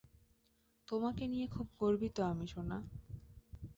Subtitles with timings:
[0.87, 2.77] তোমাকে নিয়ে খুব গর্বিত আমি, সোনা।